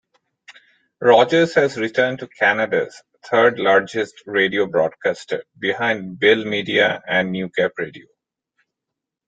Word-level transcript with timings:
Rogers 0.99 1.53
has 1.53 1.77
returned 1.77 2.17
to 2.17 2.27
Canada's 2.27 3.03
third-largest 3.25 4.23
radio 4.25 4.65
broadcaster 4.65 5.43
behind 5.59 6.19
Bell 6.19 6.43
Media 6.43 7.03
and 7.07 7.31
Newcap 7.31 7.73
Radio. 7.77 8.07